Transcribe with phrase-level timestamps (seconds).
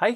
[0.00, 0.14] Hei,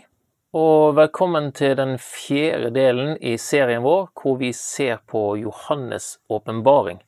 [0.56, 7.02] og velkommen til den fjerde delen i serien vår hvor vi ser på Johannes' åpenbaring.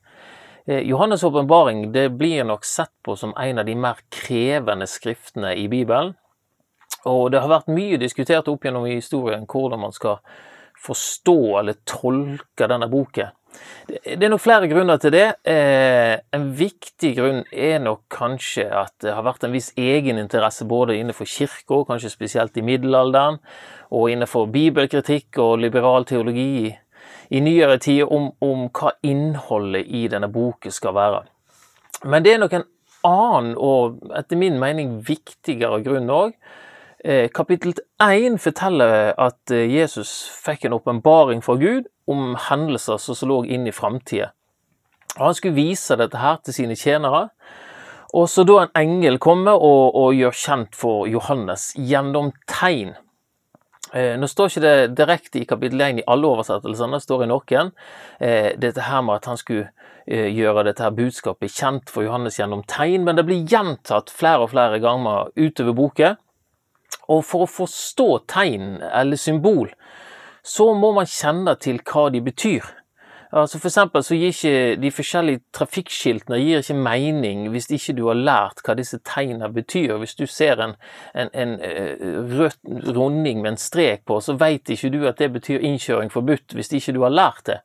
[0.67, 1.87] Eh, Johannes' åpenbaring
[2.19, 6.13] blir nok sett på som en av de mer krevende skriftene i Bibelen.
[7.09, 10.21] Og det har vært mye diskutert opp gjennom historien hvordan man skal
[10.77, 13.33] forstå eller tolke denne boken.
[13.87, 15.27] Det er nok flere grunner til det.
[15.47, 20.97] Eh, en viktig grunn er nok kanskje at det har vært en viss egeninteresse både
[20.99, 23.39] innenfor kirka, kanskje spesielt i middelalderen,
[23.95, 26.75] og innenfor bibelkritikk og liberal teologi
[27.31, 31.25] i nyere tid om, om hva innholdet i denne boken skal være.
[32.05, 32.69] Men det er nok en
[33.07, 36.35] annen og etter min mening viktigere grunn òg.
[37.07, 43.29] Eh, kapittel 1 forteller at eh, Jesus fikk en åpenbaring fra Gud om hendelser som
[43.31, 44.33] lå inn i framtida.
[45.15, 47.29] Han skulle vise dette her til sine tjenere.
[48.11, 52.97] Og så da en engel kommer og, og gjør kjent for Johannes gjennom tegn.
[53.95, 57.31] Eh, nå står ikke det direkte i kapittel 1 i alle oversettelsene, det står i
[57.31, 57.75] noen.
[58.19, 59.71] Dette her med at han skulle
[60.07, 64.55] gjøre dette her budskapet kjent for Johannes gjennom tegn, men det blir gjentatt flere og
[64.57, 66.23] flere ganger utover boken.
[67.13, 69.71] Og for å forstå tegn eller symbol,
[70.47, 72.67] så må man kjenne til hva de betyr.
[73.37, 78.05] Altså For eksempel så gir ikke de forskjellige trafikkskiltene gir ikke mening hvis ikke du
[78.07, 79.97] har lært hva disse tegnene betyr.
[80.01, 80.77] Hvis du ser en,
[81.15, 82.07] en, en eh,
[82.39, 86.55] rød runding med en strek på, så vet ikke du at det betyr innkjøring forbudt
[86.55, 87.59] hvis ikke du har lært det.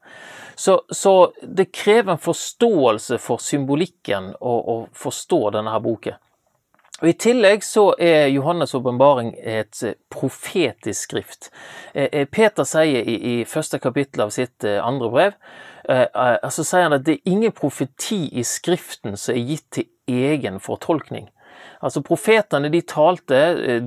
[0.58, 6.20] Så, så det krever en forståelse for symbolikken å forstå denne her boken.
[7.02, 11.49] Og I tillegg så er Johannes' åpenbaring et eh, profetisk skrift.
[11.95, 15.38] Eh, eh, Peter sier i, i første kapittel av sitt andre brev
[15.81, 20.59] så sier han at det er ingen profeti i Skriften som er gitt til egen
[20.61, 21.25] fortolkning.
[21.81, 23.39] Altså Profetene de talte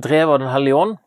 [0.03, 0.97] drevet av Den hellige ånd,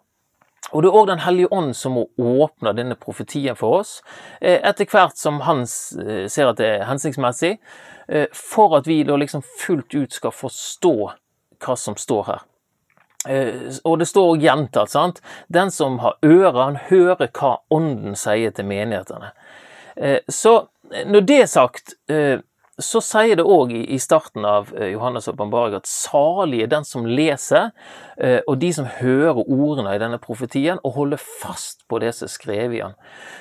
[0.72, 3.98] og det er òg Den hellige ånd som må åpne denne profetien for oss,
[4.40, 7.58] etter hvert som han ser at det er hensiktsmessig,
[8.32, 10.96] for at vi da liksom fullt ut skal forstå
[11.64, 12.46] hva som står her.
[13.28, 15.22] Eh, og det står gjentatt, sant.
[15.48, 19.32] Den som har ører, han hører hva Ånden sier til menighetene.
[19.96, 20.60] Eh, så
[21.06, 22.38] når det er sagt, eh,
[22.78, 27.06] så sier det òg i starten av eh, Johannes' åpenbaring at salig er den som
[27.06, 27.72] leser,
[28.16, 32.28] eh, og de som hører ordene i denne profetien, og holder fast på det som
[32.28, 32.94] er skrevet i den.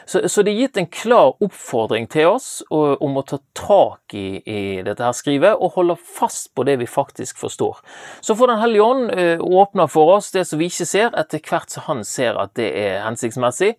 [0.10, 4.62] Så, det er gitt en klar oppfordring til oss om å ta tak i, i
[4.86, 7.82] dette her skrivet, og holde fast på det vi faktisk forstår.
[8.22, 11.44] Så får Den hellige ånd eh, åpne for oss det som vi ikke ser, etter
[11.44, 13.76] hvert som han ser at det er hensiktsmessig.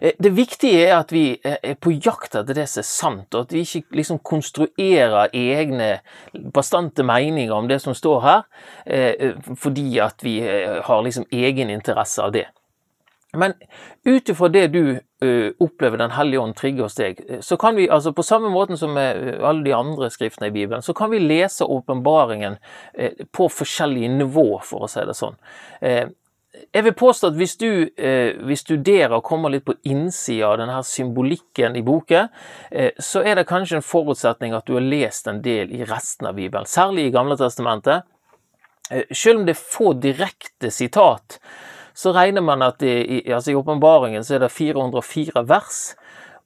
[0.00, 3.34] Eh, det viktige er at vi eh, er på jakt etter det som er sant,
[3.34, 5.90] og at vi ikke liksom konstruerer egne
[6.54, 8.48] bastante meninger om det som står her,
[8.86, 12.46] eh, fordi at vi har liksom egeninteresse av det.
[13.32, 13.52] Men
[14.04, 14.98] ut ifra det du
[15.60, 18.94] opplever Den hellige ånd trigger hos deg, så kan vi, altså på samme måten som
[18.96, 22.56] med alle de andre skriftene i Bibelen, så kan vi lese åpenbaringen
[23.30, 25.36] på forskjellige nivå, for å si det sånn
[26.50, 30.58] jeg vil påstå at hvis du, eh, hvis studerer og kommer litt på innsida av
[30.58, 32.28] denne symbolikken i boken,
[32.70, 36.26] eh, så er det kanskje en forutsetning at du har lest en del i resten
[36.26, 38.02] av Bibelen, særlig i Gamle testamentet.
[38.90, 41.38] Eh, selv om det er få direkte sitat,
[41.94, 45.94] så regner man at det, i, altså i åpenbaringen så er det 404 vers.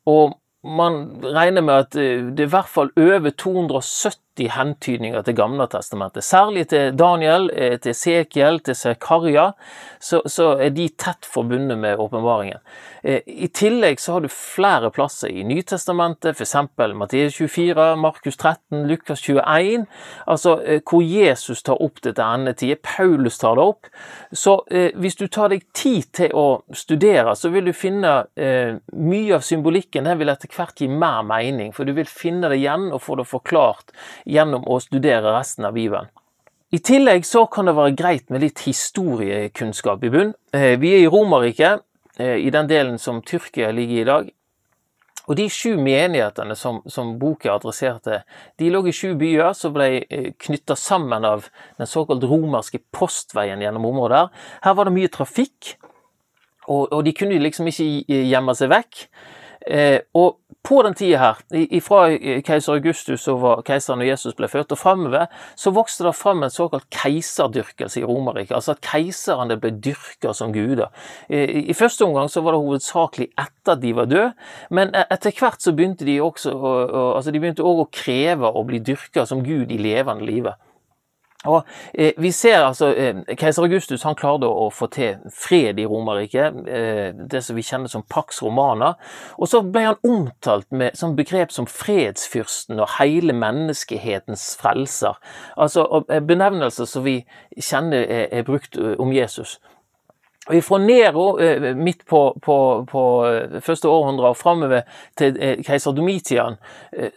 [0.07, 5.37] Og man regner med at eh, det er i hvert fall over 270 hentydninger til
[5.39, 6.25] Gamle testamentet.
[6.25, 9.53] Særlig til Daniel, eh, til Sekiel, til Zekaria,
[10.01, 12.59] så, så, er de tett forbundet med åpenbaringen.
[13.05, 16.55] Eh, I tillegg så har du flere plasser i Nytestamentet, f.eks.
[16.95, 19.87] Matteus 24, Markus 13, Lukas 21,
[20.27, 22.83] altså hvor Jesus tar opp dette endetidet.
[22.83, 23.87] Paulus tar det opp.
[24.33, 29.45] Så hvis du tar deg tid til å studere, så vil du finne mye av
[29.47, 30.09] symbolikken.
[30.09, 33.19] Den vil etter hvert gi mer mening, for du vil finne det igjen og få
[33.21, 33.95] det forklart
[34.25, 36.11] gjennom å studere resten av Bibelen.
[36.75, 40.33] I tillegg så kan det være greit med litt historiekunnskap i bunn.
[40.53, 41.85] Eh, vi er i Romerriket,
[42.19, 44.33] eh, i den delen som Tyrkia ligger i i dag.
[45.25, 48.23] Og de sju menighetene som, som boka adresserte,
[48.61, 51.47] de lå i sju byer som ble eh, knytta sammen av
[51.79, 54.27] den såkalt romerske postveien gjennom området.
[54.67, 55.77] Her var det mye trafikk,
[56.67, 59.07] og, og de kunne liksom ikke gjemme seg vekk.
[59.65, 62.07] Eh, og på den tida her, ifra
[62.45, 65.27] keiser Augustus over keiseren og Jesus ble født, og framover,
[65.61, 68.55] så vokste det fram en såkalt keiserdyrkelse i Romerriket.
[68.57, 70.89] Altså at keiserne ble dyrka som guder.
[71.29, 74.31] I, første omgang så var det hovedsakelig etter at de var døde,
[74.73, 76.75] men e, etter hvert så begynte de også å,
[77.19, 80.57] altså de begynte også å kreve å bli dyrka som gud i levende live.
[81.45, 85.87] Og eh, Vi ser altså eh, Keiser Augustus han klarte å få til fred i
[85.89, 88.95] Romerriket, eh, det som vi kjenner som Pax Romana.
[89.39, 95.19] Og så ble han omtalt med sånn begrep som fredsfyrsten og hele menneskehetens frelser.
[95.57, 97.21] Altså benevnelser som vi
[97.61, 99.59] kjenner er, er brukt eh, om Jesus.
[100.45, 102.57] Og Fra Nero, eh, midt på, på,
[102.91, 104.83] på eh, første århundre og framover
[105.17, 106.59] til eh, keiser Domitian,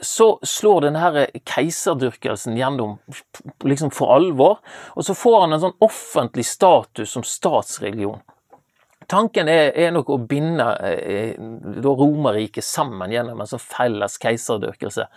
[0.02, 2.96] så slår denne keiserdyrkelsen gjennom
[3.68, 4.62] liksom for alvor.
[4.96, 8.24] Og så får han en sånn offentlig status som statsreligion.
[9.08, 11.36] Tanken er, er nok å binde eh,
[11.84, 15.08] Romerriket sammen gjennom en sånn felles keiserdyrkelse.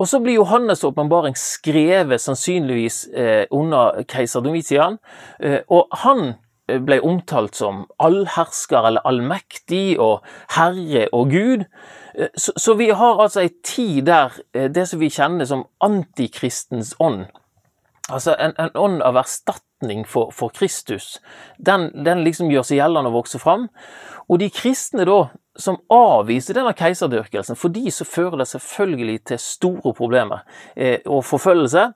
[0.00, 4.96] Og så blir Johannes' åpenbaring skrevet sannsynligvis eh, under keiser Domitian,
[5.40, 6.38] eh, og han
[6.78, 10.26] ble omtalt som allhersker eller allmektig og
[10.56, 11.66] herre og gud.
[12.36, 17.26] Så, vi har altså ei tid der eh, det som vi kjenner som antikristens ånd,
[18.10, 21.20] altså en, en ånd av erstatning for, for Kristus,
[21.58, 23.68] den, den, liksom gjør seg gjeldende og vokser fram.
[24.28, 25.20] Og de kristne da,
[25.58, 30.44] som avviser denne keiserdyrkelsen, for de så fører det selvfølgelig til store problemer
[30.74, 31.90] eh, og forfølgelse.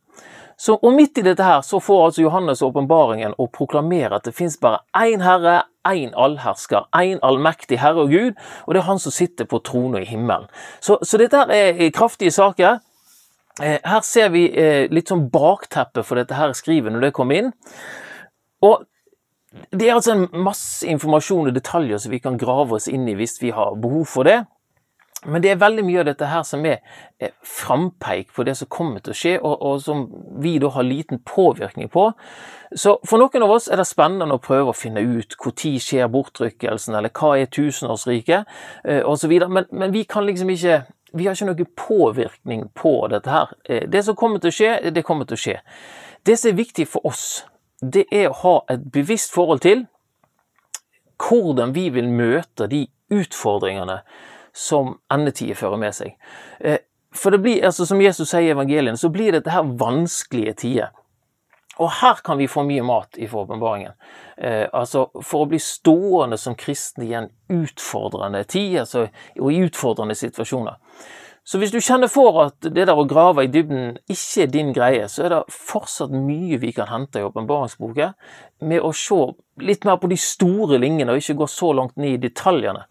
[0.57, 4.35] Så, og midt i dette her så får altså Johannes åpenbaringen å proklamere at det
[4.37, 9.03] fins bare én Herre, én allhersker, én allmektig Herre og Gud, og det er Han
[9.03, 10.47] som sitter på tronen i himmelen.
[10.81, 12.81] Så, så dette er kraftige saker.
[13.63, 17.31] Eh, her ser vi eh, litt sånn bakteppet for dette her skrivet når det kom
[17.35, 17.53] inn.
[18.65, 18.83] Og
[19.71, 23.15] det er altså en masse informasjon og detaljer som vi kan grave oss inn i
[23.19, 24.41] hvis vi har behov for det.
[25.25, 26.81] Men det er veldig mye av dette her som er
[27.45, 30.05] frampeik på det som kommer til å skje, og, og, som
[30.43, 32.11] vi da har liten påvirkning på.
[32.75, 36.11] Så for noen av oss er det spennende å prøve å finne ut når skjer
[36.13, 38.51] bortrykkelsen, eller hva er tusenårsriket,
[38.85, 39.33] eh, osv.
[39.49, 40.83] Men, men vi kan liksom ikke
[41.15, 43.53] vi har ikke noen påvirkning på dette her.
[43.65, 45.59] Eh, det som kommer til å skje, det kommer til å skje.
[46.27, 47.45] Det som er viktig for oss,
[47.81, 49.87] det er å ha et bevisst forhold til
[51.23, 54.01] hvordan vi vil møte de utfordringene
[54.55, 56.15] som endetider fører med seg.
[56.61, 56.79] Eh,
[57.15, 60.95] for det blir, altså som Jesus sier i evangeliene, så blir dette her vanskelige tider.
[61.83, 63.97] Og her kan vi få mye mat i åpenbaringen.
[64.37, 69.09] Eh, altså for å bli stående som kristne i en utfordrende tid, altså,
[69.41, 70.79] og i utfordrende situasjoner.
[71.45, 74.71] Så hvis du kjenner for at det der å grave i dybden ikke er din
[74.73, 78.15] greie, så er det fortsatt mye vi kan hente i åpenbaringsboka
[78.65, 79.19] med å se
[79.61, 82.87] litt mer på de store linjene og ikke gå så langt ned i detaljene.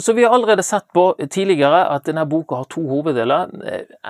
[0.00, 3.50] Så Vi har allerede sett på tidligere at denne boka har to hoveddeler.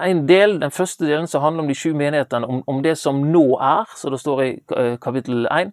[0.05, 3.19] En del, Den første delen som handler om de sju menighetene, om, om det som
[3.32, 5.73] nå er, så det står i eh, kapittel én.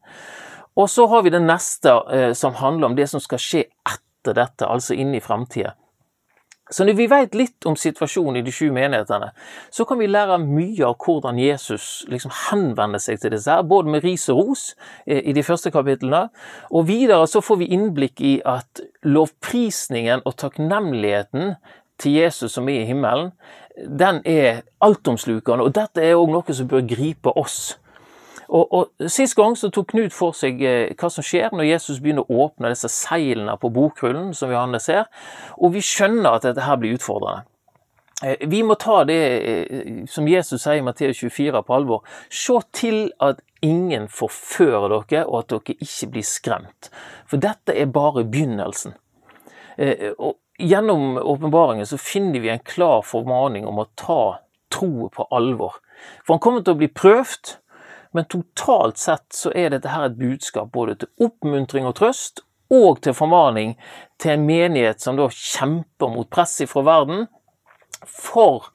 [0.75, 4.33] Og så har vi den neste eh, som handler om det som skal skje etter
[4.33, 5.75] dette, altså inn i framtida.
[6.69, 9.31] Så når vi vet litt om situasjonen i de sju menighetene,
[9.73, 13.89] så kan vi lære mye av hvordan Jesus liksom henvender seg til disse, her, både
[13.89, 14.65] med ris og ros
[15.07, 16.27] eh, i de første kapitlene,
[16.69, 21.55] og videre så får vi innblikk i at lovprisningen og takknemligheten
[21.99, 23.33] til Jesus som er i himmelen,
[23.79, 27.79] den er altomslukende, og dette er òg noe som bør gripe oss.
[28.49, 31.99] Og, og Sist gang så tok Knut for seg eh, hva som skjer når Jesus
[32.01, 35.05] begynner å åpne disse seilene på bokrullen, som Johannes ser,
[35.57, 37.45] og vi skjønner at dette her blir utfordrende.
[38.25, 42.03] Eh, vi må ta det eh, som Jesus sier i Matteus 24 på alvor.
[42.33, 46.91] Se til at ingen forfører dere, og at dere ikke blir skremt.
[47.29, 48.95] For dette er bare begynnelsen.
[49.79, 54.41] Og gjennom åpenbaringen så finner vi en klar formaning om å ta
[54.73, 55.79] troen på alvor.
[56.23, 57.55] For han kommer til å bli prøvd,
[58.13, 63.01] men totalt sett så er dette her et budskap både til oppmuntring og trøst, og
[63.01, 63.75] til formaning
[64.21, 67.25] til en menighet som da kjemper mot press fra verden.
[68.05, 68.69] For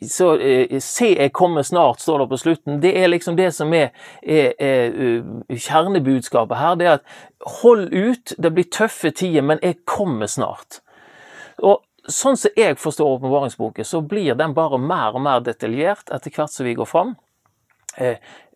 [0.00, 2.80] så eh, Se, jeg kommer snart, står det på slutten.
[2.80, 3.90] Det er liksom det som er,
[4.22, 6.78] er, er uh, kjernebudskapet her.
[6.80, 10.80] Det er at hold ut, det blir tøffe tider, men jeg kommer snart.
[11.60, 16.32] Og Sånn som jeg forstår åpenbaringsboken, så blir den bare mer og mer detaljert etter
[16.32, 17.12] hvert som vi går fram.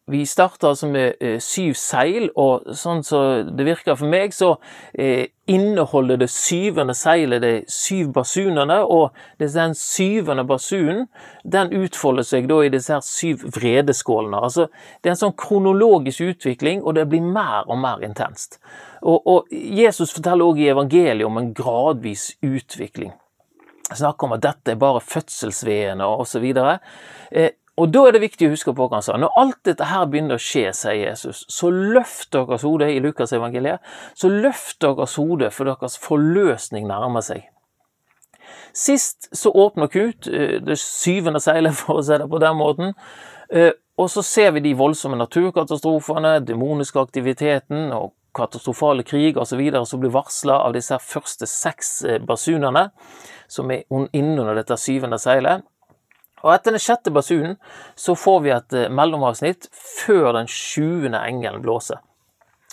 [0.07, 4.35] Vi starter altså med eh, syv seil, og sånn som så det virker for meg,
[4.37, 4.51] så
[4.93, 11.07] eh, inneholder det syvende seilet de syv basunene, og den syvende basunen
[11.41, 14.45] den utfolder seg da i disse her syv vredeskålene.
[14.45, 14.69] Altså,
[15.01, 18.61] det er en sånn kronologisk utvikling, og det blir mer og mer intenst.
[19.01, 23.17] Og, og Jesus forteller også i evangeliet om en gradvis utvikling.
[23.89, 26.45] Snakker om at dette er bare fødselsveiene osv.
[27.33, 29.16] Eh, og da er det viktig å huske på hva han sa.
[29.19, 33.35] Når alt dette her begynner å skje, sier Jesus, så løft deres hode i Lukas
[33.35, 33.83] evangeliet.
[34.14, 37.49] Så løft deres hode, for deres forløsning nærmer seg.
[38.75, 42.95] Sist så åpner Knut eh, det syvende seilet, for å si det på den måten.
[43.50, 49.61] Eh, og så ser vi de voldsomme naturkatastrofene, demoniske aktiviteten og katastrofale krig osv.
[49.87, 52.88] som blir varsla av disse første seks eh, basunene,
[53.50, 55.66] som er innunder dette syvende seilet.
[56.45, 57.57] Og etter den sjette basunen
[57.97, 62.03] så får vi et eh, mellomavsnitt før den sjuende engelen blåser.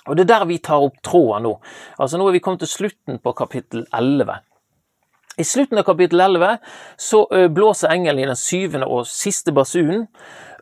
[0.09, 1.57] Og det er der vi tar opp tråden nå.
[2.01, 4.39] Altså Nå er vi kommet til slutten på kapittel 11.
[5.39, 6.57] I slutten av kapittel 11
[6.99, 10.07] så eh, blåser engelen i den syvende og siste basunen.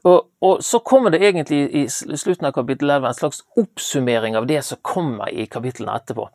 [0.08, 4.48] Og, og, så kommer det egentlig i slutten av kapittel 11 en slags oppsummering av
[4.48, 6.30] det som kommer i kapitlene etterpå.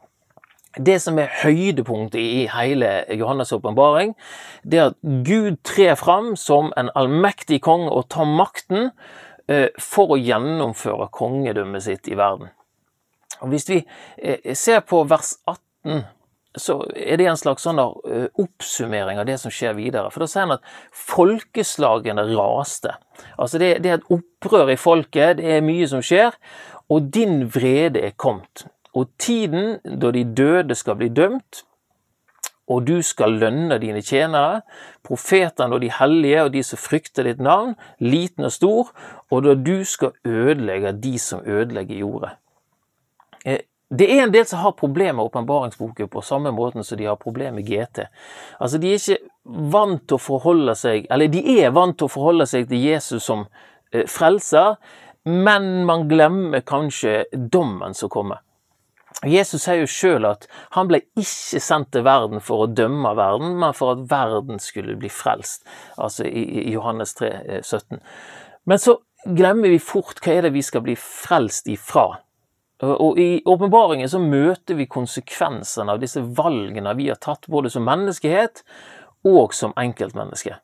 [0.76, 4.14] Det som er høydepunktet i hele Johannes' åpenbaring,
[4.64, 8.90] det er at Gud trer fram som en allmektig konge og tar makten
[9.46, 12.50] eh, for å gjennomføre kongedømmet sitt i verden.
[13.40, 13.84] Og Hvis vi
[14.18, 16.04] eh, ser på vers 18
[16.54, 20.10] så er det en slags sånn uh, oppsummering av det som skjer videre.
[20.14, 22.94] For da sier han at folkeslagene raste.
[23.34, 26.36] Altså det, det, er et opprør i folket, det er mye som skjer,
[26.92, 28.68] og din vrede er kommet.
[28.94, 31.64] Og tiden da de døde skal bli dømt,
[32.70, 34.62] og du skal lønne dine tjenere,
[35.04, 38.94] profetene og de hellige og de som frykter ditt navn, liten og stor,
[39.30, 42.30] og da du skal ødelegge de som ødelegger jordet.
[43.44, 47.04] Eh, det er en del som har problemer med åpenbaringsboken på samme måten som de
[47.04, 48.06] har problemer med GT.
[48.58, 52.12] Altså, de er ikke vant til å forholde seg Eller de er vant til å
[52.12, 53.44] forholde seg til Jesus som
[53.92, 54.78] eh, frelser,
[55.24, 58.40] men man glemmer kanskje dommen som kommer.
[59.22, 63.54] Jesus sier jo sjøl at han ble ikke sendt til verden for å dømme verden,
[63.60, 65.62] men for at verden skulle bli frelst.
[65.96, 67.30] Altså i Johannes 3,
[67.62, 67.96] 17.
[67.96, 68.02] Eh,
[68.68, 72.08] men så glemmer vi fort hva er det vi skal bli frelst ifra.
[72.84, 77.86] Og I åpenbaringen så møter vi konsekvensene av disse valgene vi har tatt, både som
[77.86, 78.64] menneskehet
[79.30, 80.58] og som enkeltmenneske.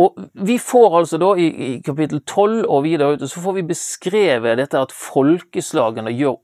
[0.00, 3.66] Og Vi får altså da i, i kapittel 12 og videre ut, så får vi
[3.68, 6.38] beskrevet dette at folkeslagene gjør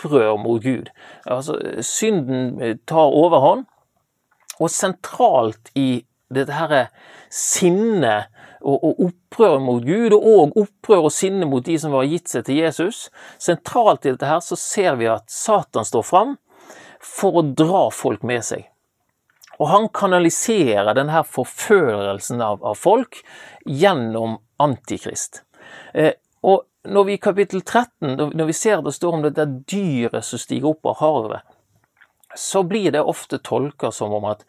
[0.00, 0.90] opprør mot Gud.
[1.26, 3.66] Altså Synden eh, tar overhånd,
[4.60, 6.90] og sentralt i dette her
[7.32, 8.28] sinnet
[8.60, 12.44] og, og opprør mot Gud, og opprør og sinne mot de som var gitt seg
[12.46, 13.08] til Jesus.
[13.40, 16.36] Sentralt i dette her så ser vi at Satan står fram
[17.00, 18.66] for å dra folk med seg.
[19.60, 23.20] Og han kanaliserer denne forførelsen av, av folk
[23.64, 25.42] gjennom Antikrist.
[25.96, 30.24] Eh, og når vi i kapittel 13, når vi ser det står om dette dyret
[30.24, 31.56] som stiger opp av havet,
[32.36, 34.46] så blir det ofte tolka som om at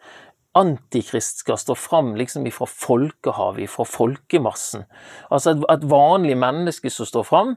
[0.54, 4.84] Antikrist skal stå fram liksom ifra folkehavet, ifra folkemassen.
[5.32, 7.54] Altså et, vanlig menneske som står fram,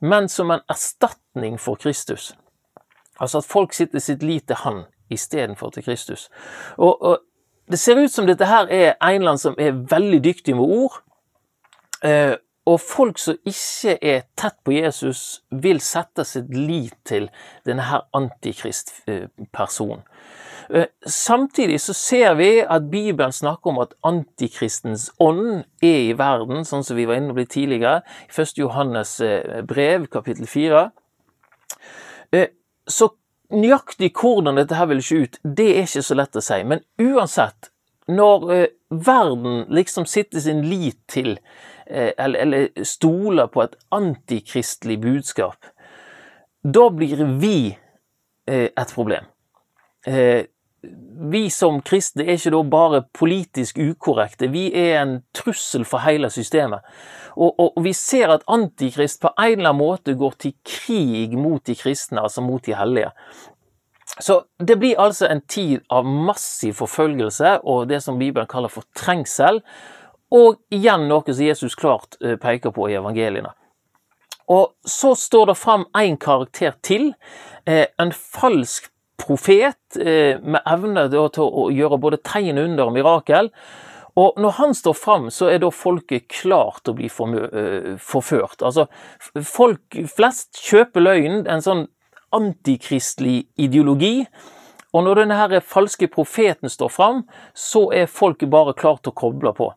[0.00, 2.32] men som en erstatning for Kristus.
[3.20, 6.30] Altså at folk sitter sitt lit til han istedenfor til Kristus.
[6.76, 7.18] Og, og,
[7.70, 10.96] Det ser ut som dette her er en land som er veldig dyktig med ord.
[12.02, 12.34] Eh,
[12.70, 17.28] og folk som ikke er tett på Jesus, vil sette sitt lit til
[17.66, 20.04] denne her antikristpersonen.
[20.70, 26.62] Eh, samtidig så ser vi at Bibelen snakker om at antikristens ånd er i verden,
[26.64, 28.54] sånn som vi var inne på litt tidligere, i 1.
[28.60, 30.84] Johannes eh, brev, kapittel 4.
[32.38, 32.52] Eh,
[32.86, 33.10] så
[33.50, 36.60] nøyaktig hvordan dette her vil se ut, det er ikke så lett å si.
[36.62, 37.72] Men uansett,
[38.06, 38.46] når
[38.90, 41.38] verden liksom sitter sin lit til,
[41.86, 45.70] eller, eller stoler på et antikristelig budskap,
[46.62, 47.76] da blir vi
[48.50, 49.30] et problem
[51.20, 56.30] vi som kristne er ikke da bare politisk ukorrekte, vi er en trussel for hele
[56.32, 56.80] systemet.
[57.36, 61.36] Og, og, og, vi ser at Antikrist på en eller annen måte går til krig
[61.38, 63.12] mot de kristne, altså mot de hellige.
[64.18, 68.86] Så det blir altså en tid av massiv forfølgelse og det som Bibelen kaller for
[68.96, 69.62] trengsel,
[70.30, 73.50] og igjen noe som Jesus klart eh, peker på i evangeliene.
[74.50, 77.12] Og så står det fram en karakter til,
[77.66, 78.90] eh, en falsk
[79.20, 83.50] profet eh, med evne til å gjøre både tegn, under og mirakel.
[84.18, 88.62] Og når han står fram, så er da folket klart å bli forført.
[88.66, 88.88] Altså,
[89.46, 91.84] folk flest kjøper løgnen, en sånn
[92.36, 94.26] antikristelig ideologi.
[94.94, 97.22] Og når denne her falske profeten står fram,
[97.54, 99.70] så er folket bare klart å koble på.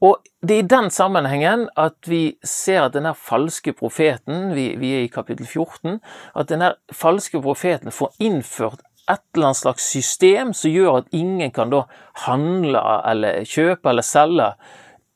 [0.00, 4.94] Og det er i den sammenhengen at vi ser at denne falske profeten, vi, vi
[4.96, 5.98] er i kapittel 14,
[6.34, 11.52] at denne falske profeten får innført et eller annet slags system som gjør at ingen
[11.52, 11.84] kan da
[12.24, 14.52] handle eller kjøpe eller selge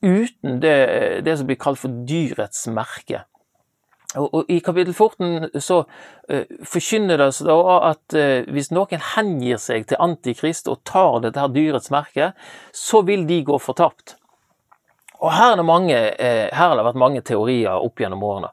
[0.04, 0.76] uten det,
[1.25, 3.25] det som blir kalt for dyrets merke.
[4.21, 7.59] Og, og I kapittel 14 så uh, forkynner det da
[7.90, 12.33] at uh, hvis noen hengir seg til Antikrist og tar dette her dyrets merke,
[12.73, 14.16] så vil de gå fortapt.
[15.21, 18.50] Og her, er mange, her har det vært mange teorier opp gjennom årene.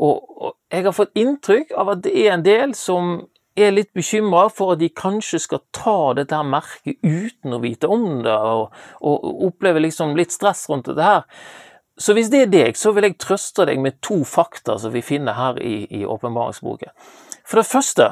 [0.00, 3.12] Og, og jeg har fått inntrykk av at det er en del som
[3.58, 7.90] er litt bekymra for at de kanskje skal ta dette her merket uten å vite
[7.90, 8.70] om det, og,
[9.02, 11.26] og oppleve liksom litt stress rundt dette her.
[12.00, 15.04] Så hvis det er deg, så vil jeg trøste deg med to fakta som vi
[15.04, 16.94] finner her i åpenbaringsboken.
[17.44, 18.06] For det første,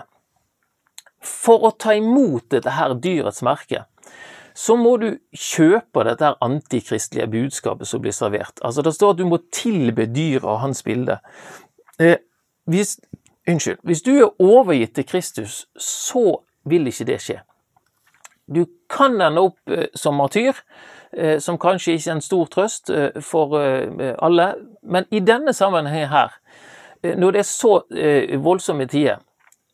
[1.24, 3.86] for å ta imot dette her dyrets merke,
[4.58, 8.58] så må du kjøpe dette her antikristelige budskapet som blir servert.
[8.66, 11.20] Altså Det står at du må tilbe dyret og hans bilde.
[12.02, 12.18] Eh,
[12.66, 12.96] hvis,
[13.46, 17.38] unnskyld, hvis du er overgitt til Kristus, så vil ikke det skje.
[18.50, 20.58] Du kan ende opp eh, som martyr,
[21.40, 24.52] som kanskje ikke er en stor trøst eh, for eh, alle.
[24.82, 26.34] Men i denne sammenhengen her,
[27.16, 27.74] når det er så
[28.42, 29.20] voldsomme tider,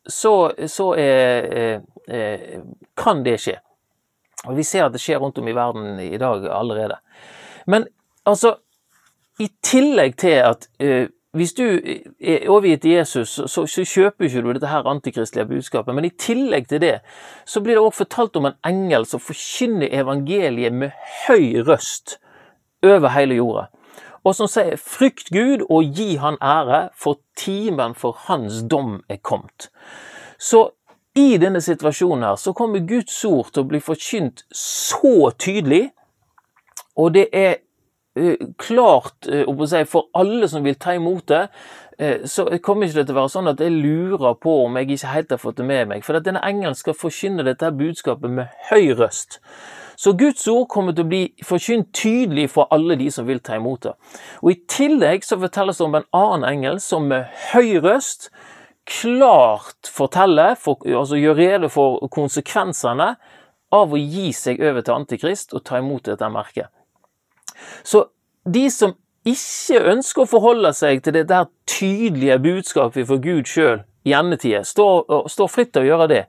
[0.04, 1.80] så, så er,
[3.00, 3.54] kan det skje.
[4.44, 6.98] Og Vi ser at det skjer rundt om i verden i dag allerede.
[7.66, 7.86] Men
[8.26, 8.58] altså,
[9.40, 10.68] i tillegg til at
[11.34, 11.64] hvis du
[12.20, 15.94] er overgitt til Jesus, så, så, kjøper ikke du dette her antikristelige budskapet.
[15.94, 16.98] Men i tillegg til det,
[17.46, 20.94] så blir det òg fortalt om en engel som forkynner evangeliet med
[21.26, 22.20] høy røst
[22.86, 23.66] over hele jorda.
[24.24, 29.16] Og som sier 'frykt Gud og gi Han ære, for timen for Hans dom er
[29.16, 29.68] kommet'.
[30.38, 30.70] Så
[31.14, 35.90] i denne situasjonen her, så kommer Guds ord til å bli forkynt så tydelig,
[36.96, 37.54] og det er
[38.58, 41.48] klart eh, si, for alle som vil ta imot det,
[41.98, 44.94] eh, så kommer ikke det til å være sånn at jeg lurer på om jeg
[44.94, 46.04] ikke helt har fått det med meg.
[46.06, 49.40] For at denne engelen skal forkynne dette budskapet med høy røst.
[49.96, 53.58] Så Guds ord kommer til å bli forkynt tydelig for alle de som vil ta
[53.58, 53.94] imot det.
[54.42, 58.30] Og I tillegg så fortelles det om en annen engel som med høy røst
[58.84, 63.14] klart forteller, for, altså gjør rede for konsekvensene
[63.74, 66.68] av å gi seg over til Antikrist og ta imot dette merket.
[67.82, 68.06] Så
[68.44, 73.80] de som ikke ønsker å forholde seg til det der tydelige budskapet for Gud sjøl
[74.04, 76.22] i endetida, står, står fritt til å gjøre det.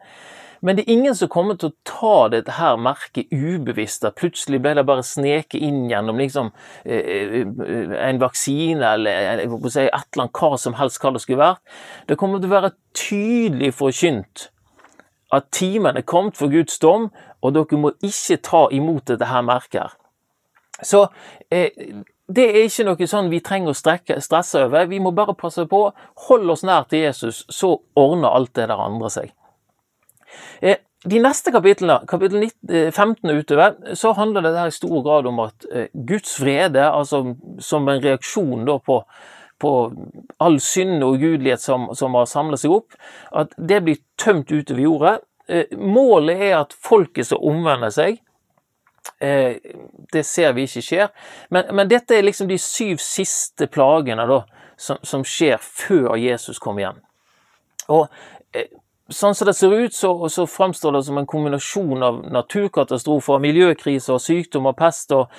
[0.65, 4.05] Men det er ingen som kommer til å ta dette her merket ubevisst.
[4.07, 6.49] At plutselig ble det bare sneket inn gjennom liksom,
[6.85, 7.11] eh,
[7.43, 11.61] eh, en vaksine eller si, et eller annet hva som helst hva det skulle vært.
[12.07, 14.47] Det kommer til å være tydelig forkynt
[15.35, 17.11] at timen er kommet for Guds dom,
[17.43, 19.93] og dere må ikke ta imot dette her merket.
[20.83, 21.05] Så
[21.53, 21.71] eh,
[22.27, 24.89] det er ikke noe sånn vi trenger å strekke, stresse over.
[24.89, 25.85] Vi må bare passe på,
[26.27, 29.31] holde oss nær til Jesus, så ordner alt det der andre seg.
[30.65, 35.29] Eh, de neste kapitlene, kapittel 15 eh, utover, så handler det der i stor grad
[35.29, 38.97] om at eh, Guds vrede, altså som en reaksjon da på,
[39.61, 39.73] på
[40.41, 42.97] all synd og ugudelighet som, som, har samlet seg opp,
[43.37, 45.15] at det blir tømt utover jordet.
[45.45, 48.17] Eh, målet er at folket som omvender seg,
[49.19, 49.57] Eh,
[50.11, 51.11] det ser vi ikke skjer.
[51.49, 54.41] Men, men, dette er liksom de syv siste plagene da,
[54.77, 57.03] som, som skjer før Jesus kommer igjen.
[57.93, 58.07] Og
[58.55, 58.71] eh,
[59.13, 64.17] Sånn som det ser ut, så, så framstår det som en kombinasjon av naturkatastrofer, miljøkriser,
[64.17, 65.29] sykdom og pest, og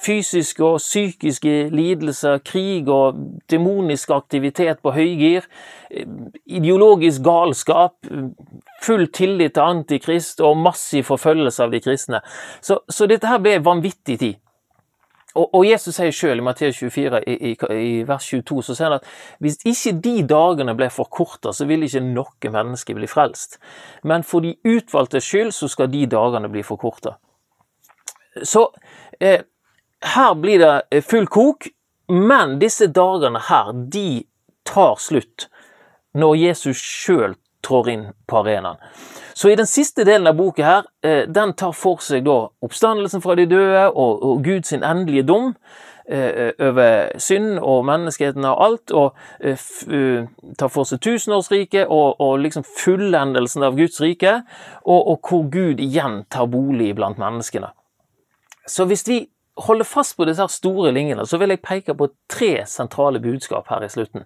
[0.00, 3.18] fysiske og psykiske lidelser, krig og
[3.52, 5.44] demonisk aktivitet på høygir,
[6.48, 7.98] ideologisk galskap,
[8.80, 12.24] full tillit til antikrist og massiv forfølgelse av de kristne.
[12.64, 14.40] Så, så dette her ble vanvittig tid.
[15.34, 18.86] Og, og Jesus sier sjøl i Matteus 24, i, i, i, vers 22, så sier
[18.86, 19.08] han at
[19.42, 23.58] hvis ikke de dagene ble forkorta, så vil ikke noe menneske bli frelst.
[24.06, 27.16] Men for de utvalgte skyld, så skal de dagene bli forkorta.
[28.42, 28.68] Så
[29.18, 29.42] eh,
[30.14, 31.66] her blir det eh, full kok,
[32.14, 34.24] men disse dagene her, de
[34.68, 35.48] tar slutt
[36.14, 38.80] når Jesus sjøl trår inn på arenaen.
[39.34, 43.22] Så i den siste delen av boka her, eh, den tar for seg da oppstandelsen
[43.24, 45.54] fra de døde og, og Guds endelige dom
[46.06, 50.26] eh, over synd og menneskeheten og alt, og uh,
[50.58, 54.36] tar for seg tusenårsriket og, og liksom fullendelsen av Guds rike,
[54.84, 57.72] og, og hvor Gud igjen tar bolig blant menneskene.
[58.66, 59.24] Så hvis vi
[59.66, 63.84] holder fast på disse store linjene, så vil jeg peke på tre sentrale budskap her
[63.84, 64.24] i slutten.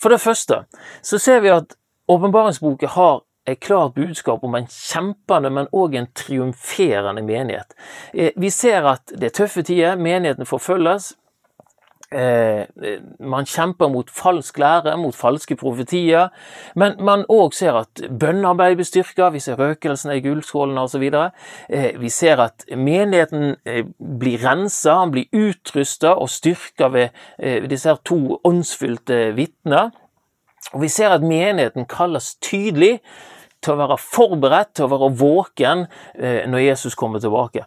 [0.00, 0.64] For det første
[1.04, 1.76] så ser vi at
[2.10, 7.74] åpenbaringsboken har et klart budskap om en kjempende, men òg en triumferende menighet.
[8.14, 11.14] Eh, vi ser at det er tøffe tider, menigheten forfølges.
[12.10, 12.66] Eh,
[13.22, 16.32] man kjemper mot falsk lære, mot falske profetier,
[16.74, 21.06] men man òg ser at bønnearbeid blir styrka, vi ser røkelsen i gullskålene osv.
[21.70, 23.54] Eh, vi ser at menigheten
[23.98, 29.94] blir rensa, blir utrusta og styrka ved disse to åndsfylte vitner.
[30.74, 33.00] Og Vi ser at menigheten kalles tydelig
[33.60, 37.66] til å være forberedt, til å være våken eh, når Jesus kommer tilbake.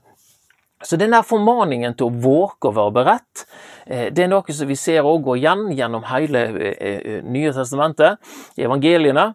[0.84, 3.46] Så denne formaningen til å våke og være beredt,
[3.86, 8.20] eh, det er noe som vi ser òg gå igjen gjennom hele eh, Nye testamentet,
[8.58, 9.32] evangeliene.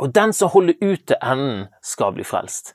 [0.00, 2.74] Og den som holder ut til enden, skal bli frelst.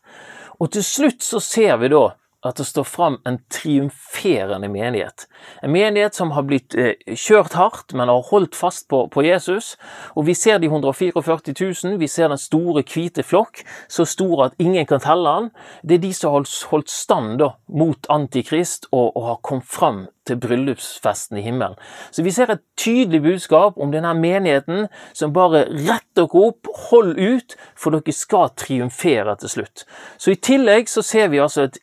[0.59, 2.07] Og til slutt så ser vi da
[2.45, 5.27] at det står fram en triumferende menighet.
[5.61, 9.73] En menighet som har blitt eh, kjørt hardt, men har holdt fast på, på, Jesus.
[10.13, 14.59] Og vi ser de 144 000, vi ser den store, hvite flokk, så stor at
[14.61, 15.53] ingen kan telle den.
[15.83, 20.05] Det er de som har holdt stand da, mot Antikrist og, og har kommet fram
[20.25, 21.77] til bryllupsfesten i himmelen.
[22.11, 27.13] Så vi ser et tydelig budskap om denne menigheten som bare rett dere opp, hold
[27.19, 29.85] ut, for dere skal triumfere til slutt.
[30.17, 31.79] Så i tillegg så ser vi altså et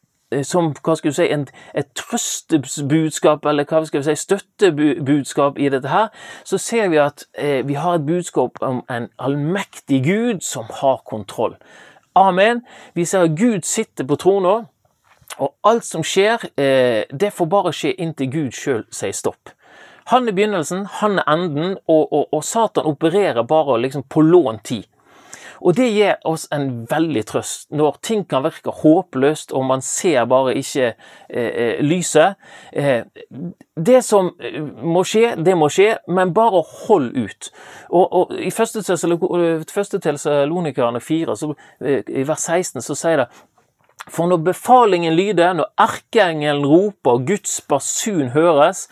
[0.46, 1.46] som hva skal du si, en,
[1.78, 6.10] et trøstebudskap, eller hva skal vi si, støttebudskap i dette her,
[6.48, 11.02] så ser vi at eh, vi har et budskap om en allmektig Gud som har
[11.08, 11.56] kontroll.
[12.14, 12.62] Amen.
[12.94, 14.62] Vi ser at Gud sitter på trona,
[15.40, 19.54] og alt som skjer, eh, det får bare skje inntil Gud sjøl sier stopp.
[20.10, 24.64] Han er begynnelsen, han er enden, og, og, og Satan opererer bare liksom på lånt
[24.64, 24.88] tid.
[25.62, 30.24] Og det gir oss en veldig trøst når ting kan virke håpløst og man ser
[30.30, 30.92] bare ikke
[31.30, 32.34] eh, eh lyset.
[32.72, 33.04] Eh,
[33.76, 37.50] det som eh, må skje, det må skje, men bare hold ut.
[37.90, 38.82] Og, og I første
[39.98, 43.26] Tessalonikerne 4, så, eh, i vers 16, så sier det
[44.10, 48.88] for når befalingen lyder, når erkeengelen roper og Guds basun høres,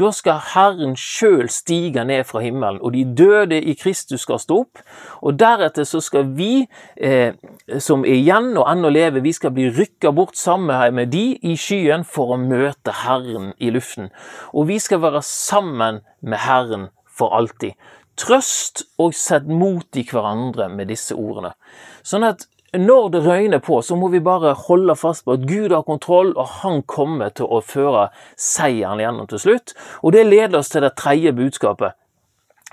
[0.00, 4.62] da skal Herren sjøl stige ned fra himmelen, og de døde i Kristus skal stå
[4.64, 4.80] opp.
[5.20, 6.64] Og deretter så skal vi
[6.96, 7.36] eh,
[7.78, 11.56] som er igjen og ennå lever, vi skal bli rykka bort sammen med de i
[11.60, 14.10] skyen for å møte Herren i luften.
[14.52, 17.76] Og vi skal være sammen med Herren for alltid.
[18.18, 21.54] Trøst og sett mot i hverandre med disse ordene.
[22.06, 22.46] Sånn at
[22.78, 26.32] når det røyner på, så må vi bare holde fast på at Gud har kontroll,
[26.36, 28.08] og han kommer til å føre
[28.40, 29.74] seieren gjennom til slutt.
[30.02, 31.94] Og det leder oss til det tredje budskapet.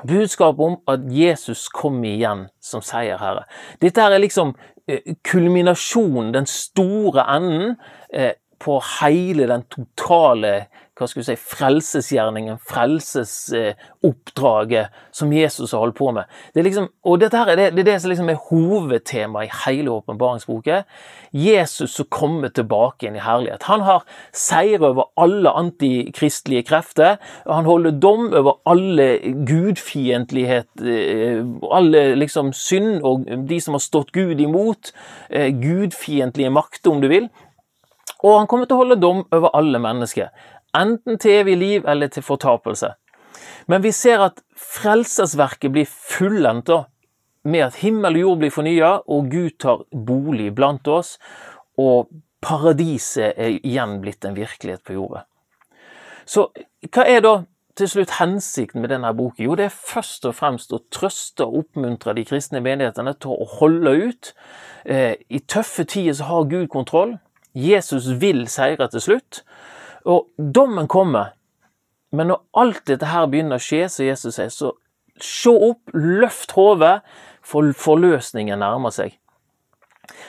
[0.07, 3.45] Budskapet om at Jesus kommer igjen som seierherre.
[3.81, 4.55] Dette her er liksom
[4.87, 7.75] eh, kulminasjonen, den store enden,
[8.09, 10.67] eh, på hele den totale
[11.01, 14.85] hva skal vi si, frelsesgjerningen, frelsesoppdraget
[15.15, 16.23] som Jesus har holdt på med.
[16.53, 19.89] Det liksom, og dette her, det, det er det som liksom er hovedtemaet i hele
[19.97, 20.79] åpenbaringsboken.
[21.31, 23.69] Jesus som kommer tilbake igjen i herlighet.
[23.71, 24.01] Han har
[24.35, 27.11] seier over alle antikristelige krefter.
[27.47, 29.07] Han holder dom over alle
[29.47, 31.39] gudfiendtlighet, eh,
[31.71, 33.15] alle liksom synd og
[33.49, 34.93] de som har stått Gud imot.
[35.29, 37.29] Eh, gudfiendtlige makter, om du vil.
[38.21, 40.29] Og han kommer til å holde dom over alle mennesker
[40.77, 42.93] enten til evig liv eller til fortapelse.
[43.67, 46.71] Men vi ser at frelsesverket blir fullendt
[47.43, 51.17] med at himmel og jord blir fornya, og Gud tar bolig blant oss,
[51.77, 52.09] og
[52.41, 55.25] paradiset er igjen blitt en virkelighet på jorda.
[56.25, 56.49] Så
[56.91, 57.33] hva er da
[57.77, 59.45] til slutt hensikten med denne boken?
[59.45, 63.47] Jo, det er først og fremst å trøste og oppmuntre de kristne menighetene til å
[63.57, 64.31] holde ut.
[64.85, 67.17] Eh, I tøffe tider så har Gud kontroll.
[67.57, 69.41] Jesus vil seire til slutt.
[70.05, 71.33] Og dommen kommer.
[72.11, 74.73] Men når alt dette her begynner å skje, så Jesus sier, så
[75.21, 76.99] se opp, løft hodet,
[77.41, 79.15] for forløsningen nærmer seg.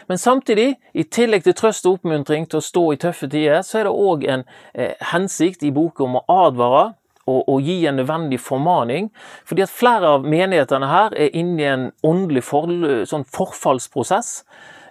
[0.07, 3.81] Men samtidig, i tillegg til trøst og oppmuntring til å stå i tøffe tider, så
[3.81, 6.85] er det òg en eh, hensikt i boka om å advare
[7.27, 9.11] og, og, gi en nødvendig formaning.
[9.49, 12.71] Fordi at flere av menighetene her er inne i en åndelig for,
[13.09, 14.43] sånn forfallsprosess.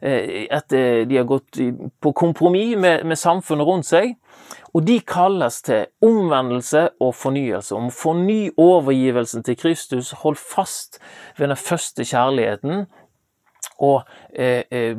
[0.01, 1.59] Eh, etter de har gått
[2.01, 4.15] på kompromiss med, med samfunnet rundt seg.
[4.73, 7.75] Og de kalles til omvendelse og fornyelse.
[7.75, 10.99] Om forny overgivelsen til Kristus, hold fast
[11.37, 12.85] ved den første kjærligheten,
[13.81, 14.01] og
[14.33, 14.97] eh, eh,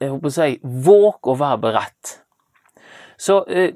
[0.00, 2.16] jeg håper å si, våg å være beredt.
[3.18, 3.74] Så eh,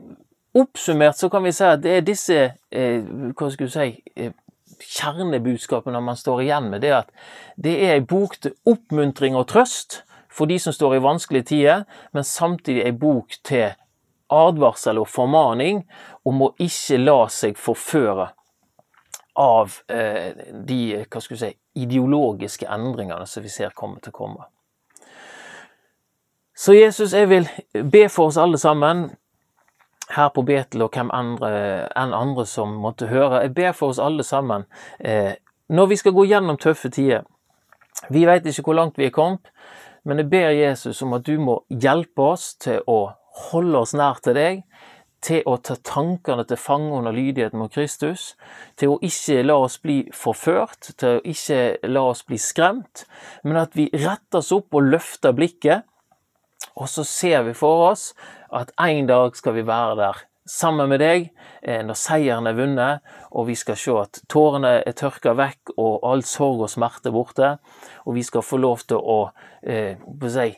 [0.57, 2.39] oppsummert så kan vi si at det er disse
[2.71, 4.35] eh, hva skal si, eh,
[4.83, 6.83] kjernebudskapene man står igjen med.
[6.85, 7.13] Det at
[7.57, 10.03] det er en bok til oppmuntring og trøst
[10.37, 13.73] for de som står i vanskelige tider, men samtidig ei bok til
[14.33, 15.85] advarsel og formaning
[16.27, 18.31] om å ikke la seg forføre
[19.37, 20.33] av eh,
[20.67, 24.49] de hva skal si, ideologiske endringene som vi ser kommer til å komme.
[26.57, 27.49] Så Jesus, jeg vil
[27.93, 29.11] be for oss alle sammen
[30.17, 31.51] her på Betel og hvem andre,
[31.99, 33.43] enn andre som måtte høre.
[33.45, 34.65] Jeg ber for oss alle sammen
[34.99, 35.35] eh,
[35.69, 37.27] når vi skal gå gjennom tøffe tider.
[38.09, 39.51] Vi vet ikke hvor langt vi er kommet,
[40.07, 43.17] men jeg ber Jesus om at du må hjelpe oss til å
[43.51, 44.63] holde oss nær til deg,
[45.27, 48.35] til å ta tankene til fange under lydigheten mot Kristus,
[48.79, 53.07] til å ikke la oss bli forført, til å ikke la oss bli skremt,
[53.43, 55.89] men at vi retter oss opp og løfter blikket,
[56.77, 58.11] og så ser vi for oss
[58.55, 61.31] at en dag skal vi være der sammen med deg
[61.63, 66.07] eh, når seieren er vunnet, og vi skal se at tårene er tørka vekk og
[66.07, 67.51] all sorg og smerte er borte,
[68.07, 69.19] og vi skal få lov til å
[69.63, 69.99] eh,
[70.33, 70.51] si,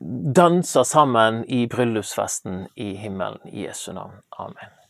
[0.00, 3.40] danse sammen i bryllupsfesten i himmelen.
[3.48, 4.20] I Jesu navn.
[4.38, 4.85] Amen.